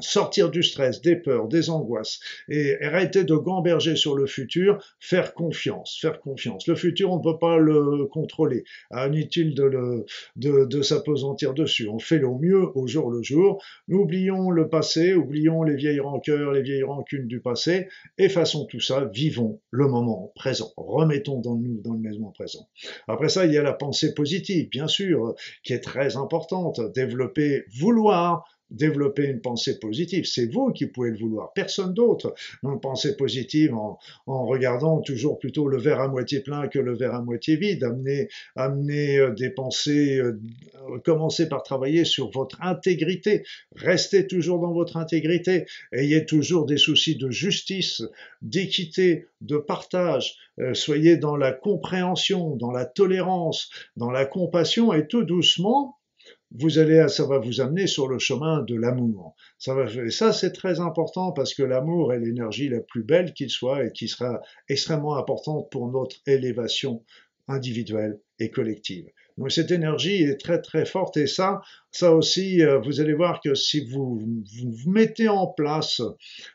[0.00, 5.34] sortir du stress, des peurs, des angoisses et arrêter de gamberger sur le futur, faire
[5.34, 6.66] confiance, faire confiance.
[6.66, 8.64] Le futur, on ne peut pas le contrôler.
[8.92, 11.88] Inutile de, le, de, de s'apesantir dessus.
[11.88, 13.62] On fait le mieux au jour le jour.
[13.88, 19.04] Oublions le passé, oublions les vieilles rancœurs, les vieilles rancunes du passé, effaçons tout ça,
[19.12, 20.72] vivons le moment présent.
[20.76, 22.68] Remettons dans nous dans le moment présent.
[23.08, 26.80] Après ça, il y a la pensée positive, bien sûr, qui est très importante.
[26.94, 30.24] Développer, vouloir, développer une pensée positive.
[30.24, 32.34] C'est vous qui pouvez le vouloir, personne d'autre.
[32.62, 36.94] Une pensée positive en, en, regardant toujours plutôt le verre à moitié plein que le
[36.94, 37.84] verre à moitié vide.
[37.84, 40.38] Amener, amener euh, des pensées, euh,
[41.04, 43.44] commencez par travailler sur votre intégrité.
[43.76, 45.66] Restez toujours dans votre intégrité.
[45.92, 48.02] Ayez toujours des soucis de justice,
[48.42, 50.36] d'équité, de partage.
[50.58, 55.96] Euh, soyez dans la compréhension, dans la tolérance, dans la compassion et tout doucement,
[56.52, 59.36] vous allez, ça va vous amener sur le chemin de l'amour.
[59.58, 63.32] Ça va, et ça, c'est très important parce que l'amour est l'énergie la plus belle
[63.32, 67.04] qu'il soit et qui sera extrêmement importante pour notre élévation
[67.46, 69.06] individuelle et collective.
[69.48, 71.60] Cette énergie est très très forte et ça,
[71.92, 76.02] ça aussi, euh, vous allez voir que si vous vous mettez en place,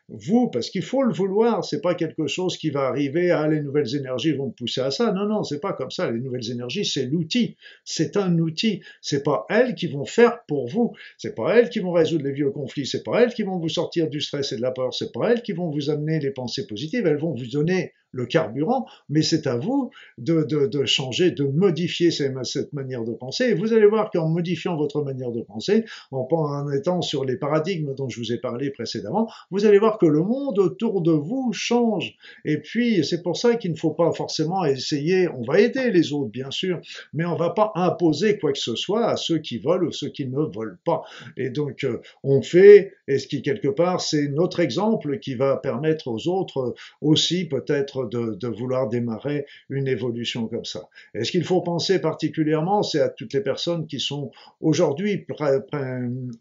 [0.08, 3.62] vous, parce qu'il faut le vouloir, c'est pas quelque chose qui va arriver, ah les
[3.62, 5.12] nouvelles énergies vont pousser à ça.
[5.12, 6.10] Non non, c'est pas comme ça.
[6.12, 8.82] Les nouvelles énergies, c'est l'outil, c'est un outil.
[9.02, 10.94] C'est pas elles qui vont faire pour vous.
[11.18, 12.86] C'est pas elles qui vont résoudre les vieux conflits.
[12.86, 14.94] C'est pas elles qui vont vous sortir du stress et de la peur.
[14.94, 17.06] C'est pas elles qui vont vous amener les pensées positives.
[17.06, 22.74] Elles vont vous donner le carburant, mais c'est à vous de, changer, de modifier cette
[22.74, 23.46] manière de penser.
[23.46, 27.36] Et vous allez voir qu'en modifiant votre manière de penser, en, en étant sur les
[27.36, 31.12] paradigmes dont je vous ai parlé précédemment, vous allez voir que le monde autour de
[31.12, 32.16] vous change.
[32.46, 36.14] Et puis, c'est pour ça qu'il ne faut pas forcément essayer, on va aider les
[36.14, 36.80] autres, bien sûr,
[37.14, 40.10] mais on va pas imposer quoi que ce soit à ceux qui veulent ou ceux
[40.10, 41.04] qui ne veulent pas.
[41.36, 45.58] Et donc, euh, on fait, et ce qui, quelque part, c'est notre exemple qui va
[45.58, 50.88] permettre aux autres aussi peut-être de, vouloir démarrer une évolution comme ça.
[51.14, 55.26] Et ce qu'il faut penser particulièrement, c'est à toutes les personnes qui sont aujourd'hui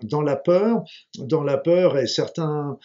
[0.02, 0.84] dans la peur,
[1.18, 2.78] dans la peur et certains,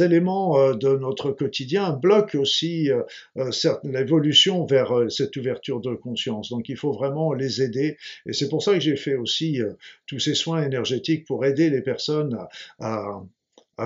[0.00, 3.02] éléments euh, de notre quotidien bloquent aussi euh,
[3.36, 3.50] euh,
[3.84, 6.50] l'évolution vers cette ouverture de conscience.
[6.50, 7.96] Donc il faut vraiment les aider.
[8.26, 9.60] Et c'est pour ça que j'ai fait aussi
[10.06, 12.38] tous ces soins énergétiques pour aider les personnes
[12.78, 13.20] à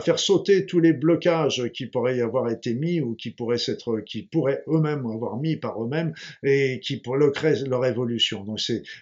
[0.00, 4.00] faire sauter tous les blocages qui pourraient y avoir été mis ou qui pourraient s'être,
[4.00, 8.44] qui pourraient eux-mêmes avoir mis par eux-mêmes et qui pour le créer leur évolution.
[8.44, 8.58] Donc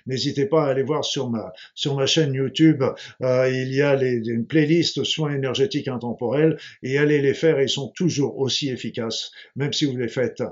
[0.06, 2.82] n'hésitez pas à aller voir sur ma sur ma chaîne YouTube,
[3.22, 7.68] euh, il y a les, une playlist soins énergétiques intemporels et allez les faire, ils
[7.68, 10.42] sont toujours aussi efficaces, même si vous les faites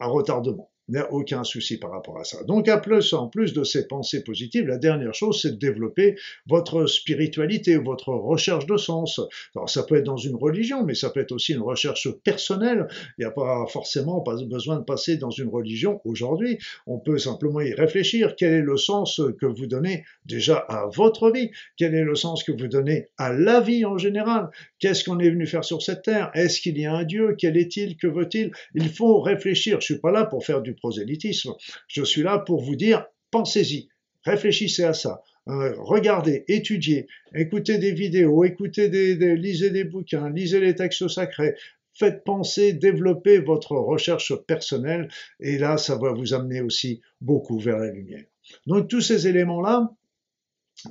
[0.00, 0.70] à retardement.
[0.88, 2.42] Il n'y a aucun souci par rapport à ça.
[2.44, 7.76] Donc, en plus de ces pensées positives, la dernière chose, c'est de développer votre spiritualité,
[7.76, 9.20] votre recherche de sens.
[9.54, 12.88] Alors, ça peut être dans une religion, mais ça peut être aussi une recherche personnelle.
[13.18, 16.58] Il n'y a pas forcément besoin de passer dans une religion aujourd'hui.
[16.86, 18.34] On peut simplement y réfléchir.
[18.36, 21.50] Quel est le sens que vous donnez déjà à votre vie?
[21.76, 24.50] Quel est le sens que vous donnez à la vie en général?
[24.78, 26.30] Qu'est-ce qu'on est venu faire sur cette terre?
[26.34, 27.36] Est-ce qu'il y a un Dieu?
[27.38, 27.96] Quel est-il?
[27.96, 28.52] Que veut-il?
[28.74, 29.80] Il faut réfléchir.
[29.80, 31.52] Je suis pas là pour faire du prosélytisme.
[31.86, 33.88] Je suis là pour vous dire, pensez-y,
[34.24, 35.22] réfléchissez à ça.
[35.48, 41.54] Euh, regardez, étudiez, écoutez des vidéos, écoutez des, lisez des bouquins, lisez les textes sacrés,
[41.94, 45.08] faites penser, développez votre recherche personnelle,
[45.40, 48.24] et là, ça va vous amener aussi beaucoup vers la lumière.
[48.66, 49.90] Donc tous ces éléments-là,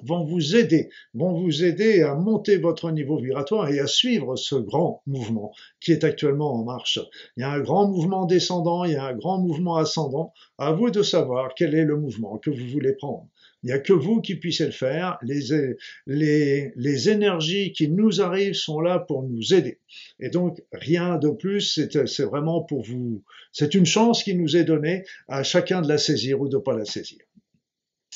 [0.04, 4.56] vont vous aider, vont vous aider à monter votre niveau vibratoire et à suivre ce
[4.56, 7.00] grand mouvement qui est actuellement en marche.
[7.36, 10.34] Il y a un grand mouvement descendant, il y a un grand mouvement ascendant.
[10.58, 13.28] À vous de savoir quel est le mouvement que vous voulez prendre.
[13.64, 15.18] Il n'y a que vous qui puissiez le faire.
[15.24, 19.80] Les, les, énergies qui nous arrivent sont là pour nous aider.
[20.20, 23.24] Et donc, rien de plus, c'est vraiment pour vous.
[23.52, 26.62] C'est une chance qui nous est donnée à chacun de la saisir ou de ne
[26.62, 27.20] pas la saisir.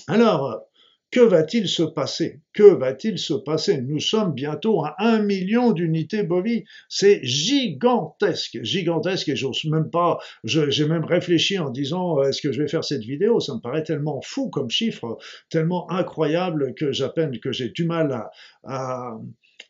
[0.08, 0.62] Alors,
[1.12, 2.40] que va-t-il se passer?
[2.54, 3.82] Que va-t-il se passer?
[3.82, 6.64] Nous sommes bientôt à un million d'unités bovies.
[6.88, 10.20] C'est gigantesque, gigantesque, et j'ose même pas.
[10.46, 13.42] J'ai même réfléchi en disant euh, est-ce que je vais faire cette vidéo?
[13.42, 15.18] Ça me paraît tellement fou comme chiffre,
[15.50, 18.30] tellement incroyable que j'appelle que j'ai du mal
[18.64, 19.18] à,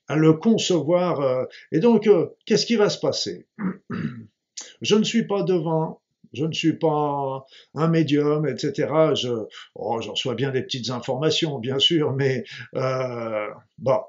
[0.07, 1.21] à, le concevoir.
[1.21, 1.45] Euh.
[1.71, 3.47] Et donc, euh, qu'est-ce qui va se passer?
[4.81, 6.00] Je ne suis pas devant
[6.33, 9.13] je ne suis pas un médium, etc.
[9.15, 9.29] Je,
[9.75, 12.43] oh, j'en reçois bien des petites informations, bien sûr, mais
[12.75, 13.99] euh, bon,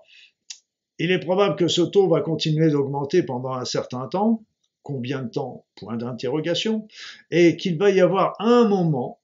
[0.99, 4.45] il est probable que ce taux va continuer d'augmenter pendant un certain temps.
[4.83, 5.65] Combien de temps?
[5.77, 6.89] Point d'interrogation.
[7.31, 9.21] Et qu'il va y avoir un moment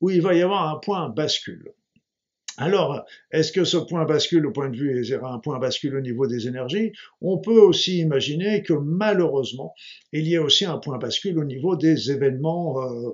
[0.00, 1.72] où il va y avoir un point bascule.
[2.58, 6.26] Alors, est-ce que ce point bascule au point de vue, un point bascule au niveau
[6.26, 6.92] des énergies?
[7.20, 9.74] On peut aussi imaginer que malheureusement,
[10.12, 13.12] il y a aussi un point bascule au niveau des événements euh,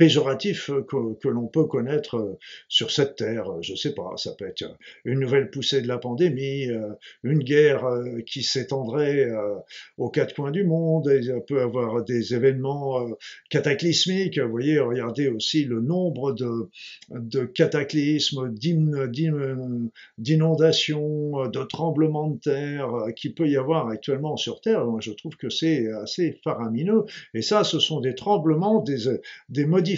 [0.00, 2.38] péjoratif que, que l'on peut connaître euh,
[2.70, 3.60] sur cette terre.
[3.60, 4.64] Je sais pas, ça peut être
[5.04, 6.88] une nouvelle poussée de la pandémie, euh,
[7.22, 9.28] une guerre euh, qui s'étendrait
[9.98, 13.06] aux quatre coins du monde, il peut avoir des événements
[13.50, 14.38] cataclysmiques.
[14.38, 18.54] Vous voyez, regardez aussi le nombre de, cataclysmes,
[20.18, 24.86] d'inondations, de tremblements de terre qui peut y avoir actuellement sur Terre.
[24.86, 27.04] Moi, je trouve que c'est assez faramineux.
[27.34, 28.82] Et ça, ce sont des tremblements,
[29.48, 29.89] des modifications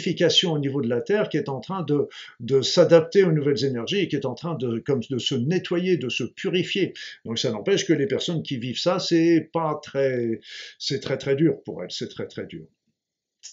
[0.45, 2.09] au niveau de la Terre qui est en train de,
[2.41, 5.97] de s'adapter aux nouvelles énergies et qui est en train de, comme de se nettoyer,
[5.97, 6.93] de se purifier.
[7.25, 10.41] Donc ça n'empêche que les personnes qui vivent ça, c'est pas très,
[10.79, 12.67] c'est très très dur pour elles, c'est très très dur.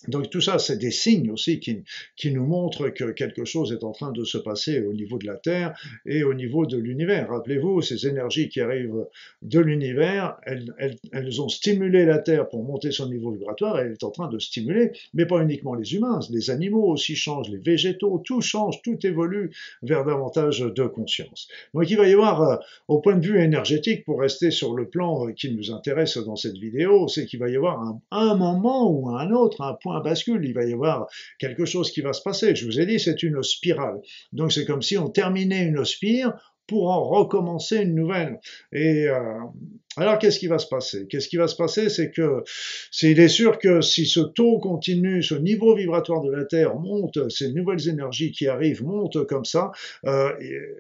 [0.08, 3.92] Donc tout ça, c'est des signes aussi qui, nous montrent que quelque chose est en
[3.92, 5.74] train de se passer au niveau de la Terre
[6.06, 7.30] et au niveau de l'univers.
[7.30, 9.08] Rappelez-vous, ces énergies qui arrivent
[9.42, 14.04] de l'univers, elles, ont stimulé la Terre pour monter son niveau vibratoire et elle est
[14.04, 18.22] en train de stimuler, mais pas uniquement les humains, les animaux aussi changent, les végétaux,
[18.26, 21.48] tout change, tout évolue vers davantage de conscience.
[21.74, 22.56] Donc il va y avoir, euh,
[22.88, 26.36] au point de vue énergétique, pour rester sur le plan euh, qui nous intéresse dans
[26.36, 30.54] cette vidéo, c'est qu'il va y avoir un, moment ou un autre, point bascule, il
[30.54, 31.08] va y avoir
[31.40, 32.56] quelque chose qui va se passer.
[32.56, 34.00] Je vous ai dit, c'est une spirale.
[34.32, 36.34] Donc c'est comme si on terminait une spire
[36.70, 38.40] pour en recommencer une nouvelle.
[38.72, 39.40] Et euh,
[39.98, 41.08] alors qu'est-ce qui va se passer?
[41.08, 41.90] Qu'est-ce qui va se passer?
[41.90, 42.44] C'est que
[42.92, 46.76] c'est il est sûr que si ce taux continue, ce niveau vibratoire de la Terre
[46.76, 49.72] monte, ces nouvelles énergies qui arrivent montent comme ça,
[50.06, 50.32] euh,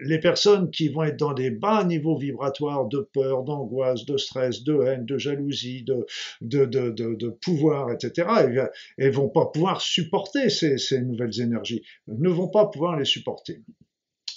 [0.01, 4.63] les personnes qui vont être dans des bas niveaux vibratoires de peur, d'angoisse, de stress,
[4.63, 6.05] de haine, de jalousie, de,
[6.41, 11.81] de, de, de, pouvoir, etc., elles, elles vont pas pouvoir supporter ces, ces nouvelles énergies,
[12.07, 13.61] ne vont pas pouvoir les supporter.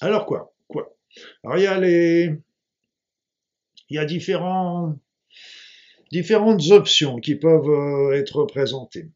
[0.00, 0.54] Alors quoi?
[0.66, 0.96] Quoi?
[1.44, 2.32] Alors il y a les,
[3.90, 4.98] il y a différents,
[6.10, 9.10] différentes options qui peuvent euh, être présentées.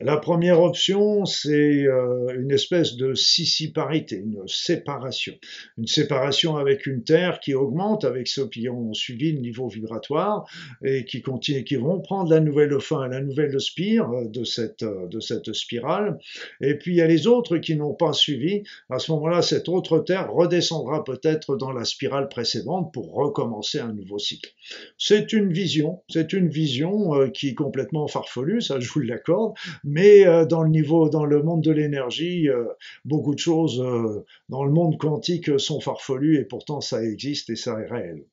[0.00, 5.34] La première option, c'est euh, une espèce de sissiparité, une séparation.
[5.76, 10.48] Une séparation avec une Terre qui augmente avec ceux qui ont suivi le niveau vibratoire
[10.84, 14.84] et qui, continue, qui vont prendre la nouvelle fin, la nouvelle spire euh, de cette,
[14.84, 16.20] euh, de cette spirale.
[16.60, 18.62] Et puis il y a les autres qui n'ont pas suivi.
[18.90, 23.92] À ce moment-là, cette autre Terre redescendra peut-être dans la spirale précédente pour recommencer un
[23.92, 24.50] nouveau cycle.
[24.96, 29.54] C'est une vision, c'est une vision qui est complètement farfelue, ça je vous l'accorde,
[29.88, 32.64] mais euh, dans le niveau, dans le monde de l'énergie, euh,
[33.04, 37.56] beaucoup de choses euh, dans le monde quantique sont farfelues et pourtant ça existe et
[37.56, 38.24] ça est réel.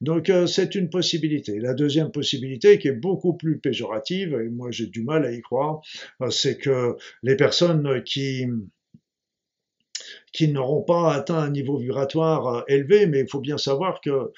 [0.00, 1.58] Donc c'est une possibilité.
[1.58, 5.40] La deuxième possibilité, qui est beaucoup plus péjorative, et moi j'ai du mal à y
[5.42, 5.82] croire,
[6.30, 8.46] c'est que les personnes qui
[10.32, 14.32] qui n'auront pas atteint un niveau vibratoire élevé, mais il faut bien savoir que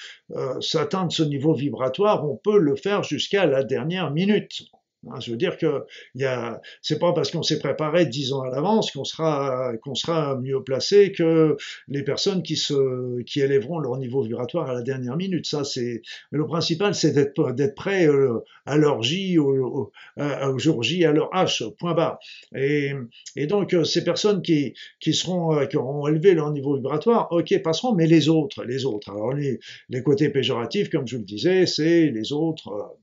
[0.60, 4.64] s'atteindre ce niveau vibratoire, on peut le faire jusqu'à la dernière minute.
[5.08, 5.84] Hein, je veux dire que
[6.14, 9.96] y a, c'est pas parce qu'on s'est préparé dix ans à l'avance qu'on sera qu'on
[9.96, 11.56] sera mieux placé que
[11.88, 15.46] les personnes qui se qui élèveront leur niveau vibratoire à la dernière minute.
[15.46, 20.84] Ça c'est le principal c'est d'être d'être prêt euh, à leur J au, au, jour
[20.84, 22.20] J à leur H point barre.
[22.54, 22.92] Et,
[23.34, 27.26] et donc euh, ces personnes qui qui seront euh, qui auront élevé leur niveau vibratoire,
[27.32, 29.10] ok passeront, mais les autres les autres.
[29.10, 32.96] Alors les les côtés péjoratifs comme je vous le disais, c'est les autres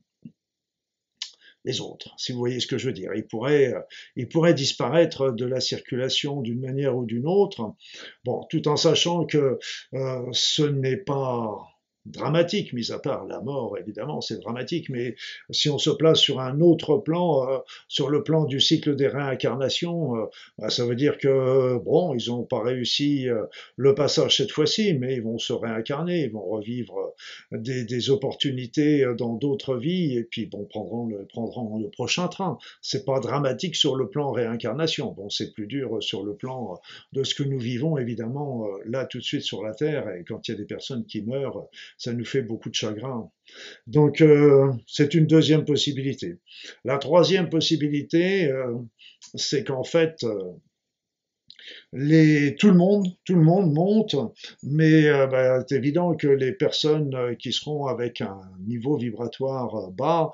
[1.64, 3.12] les autres, si vous voyez ce que je veux dire.
[3.14, 3.74] Ils pourraient,
[4.16, 7.74] euh, disparaître de la circulation d'une manière ou d'une autre,
[8.24, 9.58] bon, tout en sachant que
[9.94, 11.69] euh, ce n'est pas
[12.06, 15.16] dramatique, mis à part la mort, évidemment, c'est dramatique, mais
[15.50, 17.58] si on se place sur un autre plan, euh,
[17.88, 20.24] sur le plan du cycle des réincarnations, euh,
[20.58, 23.44] bah, ça veut dire que, bon, ils n'ont pas réussi euh,
[23.76, 27.12] le passage cette fois-ci, mais ils vont se réincarner, ils vont revivre
[27.52, 32.56] des, opportunités dans d'autres vies, et puis, bon, prendront le, prendront le prochain train.
[32.80, 36.80] C'est pas dramatique sur le plan réincarnation, bon, c'est plus dur sur le plan
[37.12, 40.48] de ce que nous vivons, évidemment, là, tout de suite sur la Terre, et quand
[40.48, 43.30] il y a des personnes qui meurent, ça nous fait beaucoup de chagrin.
[43.86, 46.38] Donc euh, c'est une deuxième possibilité.
[46.84, 48.74] La troisième possibilité, euh,
[49.34, 50.52] c'est qu'en fait, euh,
[51.92, 54.16] les, tout le monde, tout le monde monte,
[54.62, 59.74] mais euh, bah, c'est évident que les personnes euh, qui seront avec un niveau vibratoire
[59.76, 60.30] euh, bas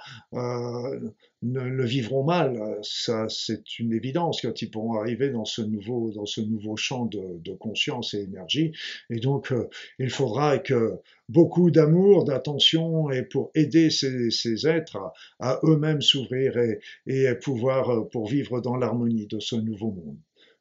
[1.43, 2.79] ne le vivront mal.
[2.83, 7.07] Ça, c'est une évidence quand ils pourront arriver dans ce nouveau, dans ce nouveau champ
[7.07, 8.73] de, de conscience et énergie.
[9.11, 9.53] Et donc,
[9.99, 10.95] il faudra que
[11.29, 17.33] beaucoup d'amour, d'attention et pour aider ces, ces êtres à, à eux-mêmes s'ouvrir et, et
[17.35, 20.19] pouvoir pour vivre dans l'harmonie de ce nouveau monde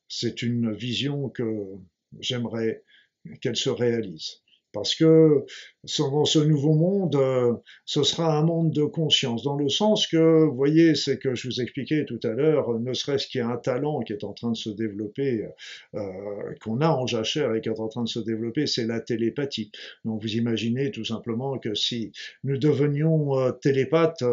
[0.07, 1.43] c'est une vision que
[2.19, 2.83] j'aimerais
[3.41, 4.41] qu'elle se réalise.
[4.71, 5.45] Parce que
[5.99, 7.53] dans ce nouveau monde, euh,
[7.85, 11.47] ce sera un monde de conscience, dans le sens que, vous voyez, c'est que je
[11.47, 14.33] vous expliquais tout à l'heure, ne serait-ce qu'il y a un talent qui est en
[14.33, 15.45] train de se développer,
[15.93, 16.01] euh,
[16.61, 19.71] qu'on a en jachère et qui est en train de se développer, c'est la télépathie.
[20.05, 22.11] Donc vous imaginez tout simplement que si
[22.43, 24.23] nous devenions euh, télépathes,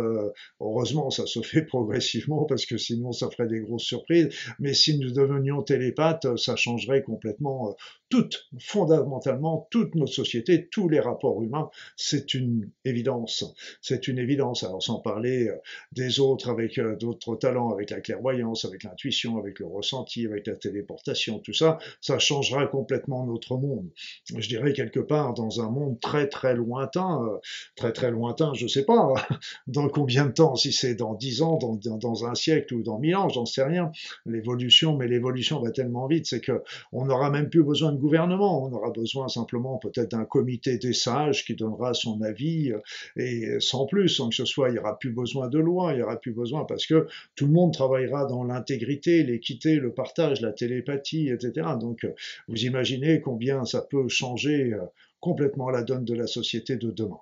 [0.61, 4.99] heureusement ça se fait progressivement parce que sinon ça ferait des grosses surprises, mais si
[4.99, 7.77] nous devenions télépathes, ça changerait complètement
[8.09, 13.45] toutes, fondamentalement, toutes nos sociétés, tous les rapports humains, c'est une évidence.
[13.81, 14.63] C'est une évidence.
[14.63, 15.57] Alors sans parler euh,
[15.93, 20.47] des autres avec euh, d'autres talents, avec la clairvoyance, avec l'intuition, avec le ressenti, avec
[20.47, 23.89] la téléportation, tout ça, ça changera complètement notre monde.
[24.35, 27.39] Je dirais quelque part dans un monde très très lointain, euh,
[27.77, 29.15] très très lointain, je sais pas,
[29.67, 32.99] dans combien de temps, si c'est dans dix ans, dans, dans, un siècle ou dans
[32.99, 33.91] mille ans, j'en sais rien.
[34.27, 38.65] L'évolution, mais l'évolution va tellement vite, c'est que on n'aura même plus besoin de gouvernement.
[38.65, 42.81] On aura besoin simplement peut-être d'un comité des sages qui donnera son avis euh,
[43.17, 45.97] et sans plus, sans que ce soit, il n'y aura plus besoin de loi, il
[45.97, 50.43] n'y aura plus besoin parce que tout le monde travaillera dans l'intégrité, l'équité, le partage,
[50.43, 51.69] la télépathie, etc.
[51.81, 52.13] Donc euh,
[52.49, 54.81] vous imaginez combien ça peut changer euh,
[55.21, 57.21] complètement la donne de la société de demain.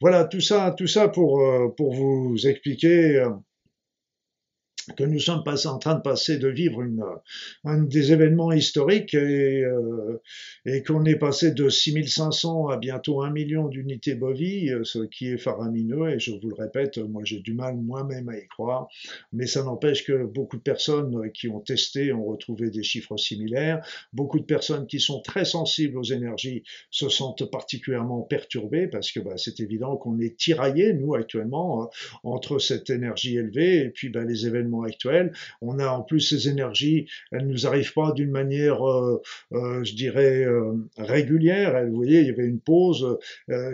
[0.00, 1.42] Voilà, tout ça, tout ça pour,
[1.76, 3.26] pour vous expliquer
[4.96, 7.04] que nous sommes passés, en train de passer, de vivre une,
[7.64, 10.20] un des événements historiques et, euh,
[10.86, 15.38] qu'on est passé de 6500 à bientôt 1 million d'unités bovies, euh, ce qui est
[15.38, 18.88] faramineux et je vous le répète, moi j'ai du mal moi-même à y croire,
[19.32, 23.86] mais ça n'empêche que beaucoup de personnes qui ont testé ont retrouvé des chiffres similaires,
[24.12, 29.20] beaucoup de personnes qui sont très sensibles aux énergies se sentent particulièrement perturbées parce que
[29.20, 31.90] bah, c'est évident qu'on est tiraillé, nous actuellement,
[32.22, 35.32] entre cette énergie élevée et puis bah, les événements actuel.
[35.60, 39.94] On a en plus ces énergies, elles nous arrivent pas d'une manière, euh, euh, je
[39.94, 40.46] dirais,
[40.98, 41.84] régulière.
[41.86, 43.18] Vous voyez, il y avait une pause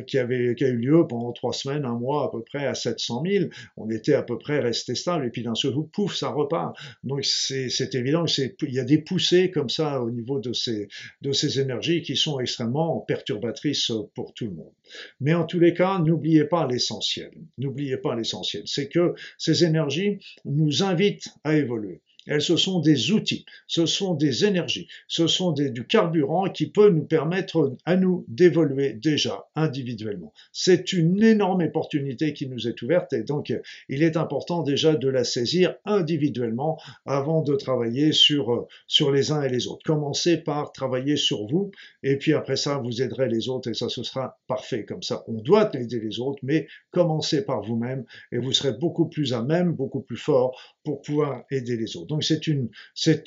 [0.07, 3.23] qui avait a eu lieu pendant trois semaines, un mois à peu près à 700
[3.27, 3.45] 000.
[3.77, 6.77] On était à peu près resté stable et puis d'un seul coup, pouf, ça repart.
[7.05, 12.03] Donc c'est évident qu'il y a des poussées comme ça au niveau de ces énergies
[12.03, 14.73] qui sont extrêmement perturbatrices pour tout le monde.
[15.21, 17.31] Mais en tous les cas, n'oubliez pas l'essentiel.
[17.59, 18.63] N'oubliez pas l'essentiel.
[18.67, 22.03] C'est que ces énergies nous invitent à évoluer.
[22.31, 26.89] Elles, ce sont des outils, ce sont des énergies, ce sont du carburant qui peut
[26.89, 30.33] nous permettre à nous d'évoluer déjà individuellement.
[30.53, 33.53] C'est une énorme opportunité qui nous est ouverte et donc
[33.89, 39.43] il est important déjà de la saisir individuellement avant de travailler sur, sur les uns
[39.43, 39.83] et les autres.
[39.85, 41.73] Commencez par travailler sur vous
[42.05, 45.25] et puis après ça, vous aiderez les autres et ça, ce sera parfait comme ça.
[45.27, 49.43] On doit aider les autres, mais commencez par vous-même et vous serez beaucoup plus à
[49.43, 52.20] même, beaucoup plus fort pour pouvoir aider les autres.
[52.23, 53.23] C'est une, c'est,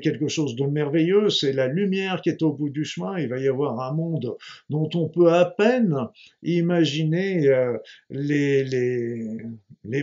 [0.00, 1.30] quelque chose de merveilleux.
[1.30, 3.18] C'est la lumière qui est au bout du chemin.
[3.18, 4.36] Il va y avoir un monde
[4.70, 5.96] dont on peut à peine
[6.42, 7.76] imaginer euh,
[8.10, 9.36] les,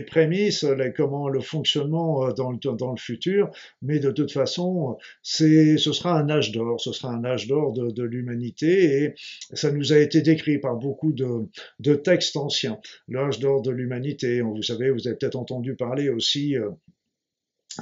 [0.06, 0.64] prémices,
[0.96, 3.50] comment le fonctionnement euh, dans le, futur.
[3.82, 6.80] Mais de toute façon, ce sera un âge d'or.
[6.80, 9.14] Ce sera un âge d'or de, l'humanité et
[9.52, 11.46] ça nous a été décrit par beaucoup de,
[11.78, 12.78] de textes anciens.
[13.08, 14.40] L'âge d'or de l'humanité.
[14.40, 16.70] Vous savez, vous avez peut-être entendu parler aussi euh,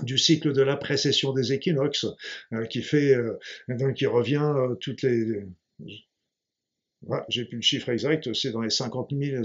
[0.02, 2.06] du cycle de la précession des équinoxes,
[2.52, 5.44] euh, qui fait, euh, donc qui revient euh, toutes les,
[7.28, 9.42] j'ai plus le chiffre exact, c'est dans les 50 000,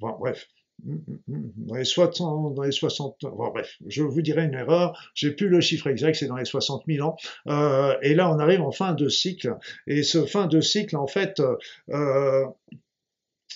[0.00, 0.48] bref,
[0.82, 5.60] dans les 60, dans les 60, bref, je vous dirai une erreur, j'ai plus le
[5.60, 7.16] chiffre exact, c'est dans les 60 000 ans,
[8.02, 11.42] et là on arrive en fin de cycle, et ce fin de cycle, en fait,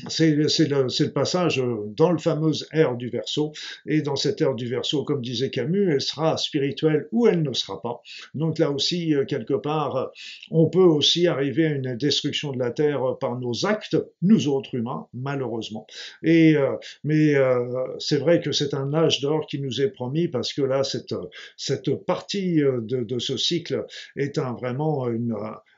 [0.08, 1.62] c'est le, le, passage
[1.96, 3.52] dans le fameux ère du verso.
[3.86, 7.52] Et dans cette ère du verso, comme disait Camus, elle sera spirituelle ou elle ne
[7.52, 8.02] sera pas.
[8.34, 10.10] Donc là aussi, euh, quelque part,
[10.50, 14.74] on peut aussi arriver à une destruction de la Terre par nos actes, nous autres
[14.74, 15.86] humains, malheureusement.
[16.22, 20.28] Et, euh, mais euh, c'est vrai que c'est un âge d'or qui nous est promis
[20.28, 21.14] parce que là, cette,
[21.56, 23.86] cette partie de, de ce cycle
[24.16, 25.34] est un, vraiment une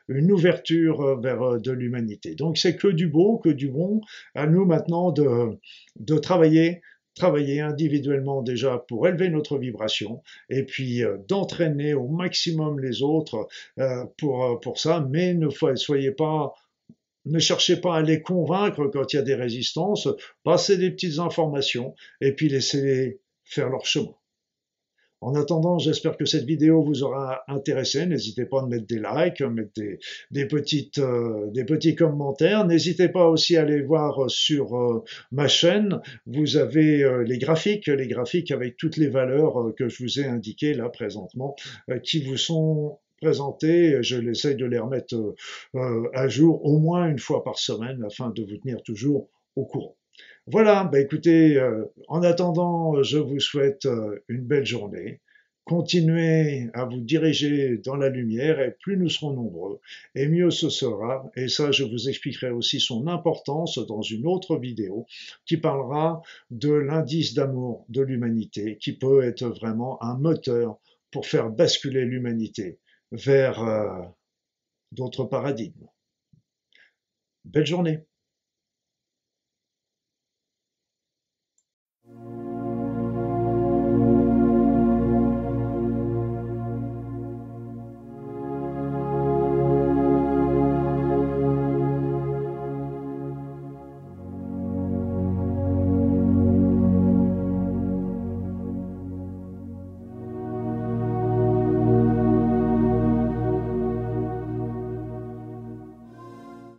[0.09, 2.35] une ouverture euh, vers euh, de l'humanité.
[2.35, 4.01] Donc c'est que du beau, que du bon.
[4.35, 5.59] À nous maintenant de,
[5.99, 6.83] de travailler
[7.15, 13.49] travailler individuellement déjà pour élever notre vibration et puis euh, d'entraîner au maximum les autres
[14.19, 16.55] pour, pour ça, mais ne soyez pas
[17.25, 20.09] ne cherchez pas à les convaincre quand il y a des résistances,
[20.45, 24.15] passez des petites informations et puis laissez-les faire leur chemin.
[25.23, 28.05] En attendant, j'espère que cette vidéo vous aura intéressé.
[28.05, 29.73] N'hésitez pas à mettre des likes, mettre
[30.31, 32.67] des, petites, euh, petits commentaires.
[32.67, 35.03] N'hésitez pas aussi à aller voir sur euh,
[35.33, 36.01] ma chaîne.
[36.27, 40.27] Vous avez euh, les graphiques, les graphiques avec toutes les valeurs que je vous ai
[40.27, 41.57] indiquées là présentement,
[42.03, 44.03] qui vous sont présentées.
[44.03, 45.35] Je l'essaye de les remettre
[46.14, 49.97] à jour au moins une fois par semaine afin de vous tenir toujours au courant.
[50.49, 55.20] Voilà, bah écoutez, euh, en attendant, je vous souhaite euh, une belle journée.
[55.64, 59.80] Continuez à vous diriger dans la lumière et plus nous serons nombreux
[60.14, 61.28] et mieux ce sera.
[61.34, 65.07] Et ça, je vous expliquerai aussi son importance dans une autre vidéo
[65.47, 66.22] qui parlera
[66.53, 70.78] de l'indice d'amour de l'humanité qui peut être vraiment un moteur
[71.11, 72.78] pour faire basculer l'humanité
[73.11, 74.03] vers euh,
[74.92, 75.88] d'autres paradigmes.
[77.44, 78.05] Belle journée